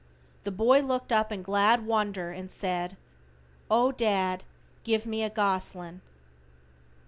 The 0.45 0.51
boy 0.51 0.79
looked 0.81 1.11
up 1.13 1.31
in 1.31 1.43
glad 1.43 1.85
wonder 1.85 2.31
and 2.31 2.51
said: 2.51 2.97
"O, 3.69 3.91
dad, 3.91 4.43
give 4.83 5.05
me 5.05 5.21
a 5.21 5.29
goslin." 5.29 6.01